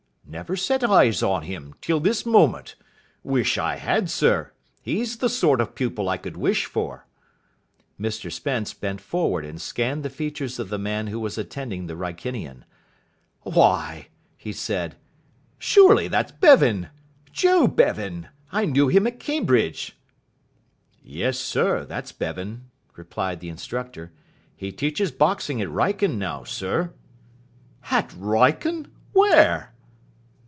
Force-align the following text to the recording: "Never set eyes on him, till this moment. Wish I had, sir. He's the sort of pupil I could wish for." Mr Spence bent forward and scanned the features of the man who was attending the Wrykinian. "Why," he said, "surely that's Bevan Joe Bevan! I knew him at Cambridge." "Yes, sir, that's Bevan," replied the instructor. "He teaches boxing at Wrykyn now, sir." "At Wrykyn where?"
"Never 0.25 0.55
set 0.55 0.81
eyes 0.81 1.21
on 1.21 1.41
him, 1.43 1.75
till 1.81 1.99
this 1.99 2.25
moment. 2.25 2.75
Wish 3.21 3.57
I 3.57 3.75
had, 3.75 4.09
sir. 4.09 4.53
He's 4.81 5.17
the 5.17 5.27
sort 5.27 5.59
of 5.59 5.75
pupil 5.75 6.07
I 6.07 6.15
could 6.15 6.37
wish 6.37 6.63
for." 6.67 7.05
Mr 7.99 8.31
Spence 8.31 8.73
bent 8.73 9.01
forward 9.01 9.43
and 9.43 9.59
scanned 9.61 10.03
the 10.03 10.09
features 10.09 10.57
of 10.57 10.69
the 10.69 10.77
man 10.77 11.07
who 11.07 11.19
was 11.19 11.37
attending 11.37 11.87
the 11.87 11.97
Wrykinian. 11.97 12.63
"Why," 13.41 14.07
he 14.37 14.53
said, 14.53 14.95
"surely 15.59 16.07
that's 16.07 16.31
Bevan 16.31 16.87
Joe 17.33 17.67
Bevan! 17.67 18.29
I 18.53 18.63
knew 18.63 18.87
him 18.87 19.05
at 19.07 19.19
Cambridge." 19.19 19.99
"Yes, 21.03 21.37
sir, 21.39 21.83
that's 21.83 22.13
Bevan," 22.13 22.69
replied 22.95 23.41
the 23.41 23.49
instructor. 23.49 24.13
"He 24.55 24.71
teaches 24.71 25.11
boxing 25.11 25.61
at 25.61 25.67
Wrykyn 25.67 26.17
now, 26.17 26.45
sir." 26.45 26.93
"At 27.91 28.11
Wrykyn 28.13 28.89
where?" 29.11 29.67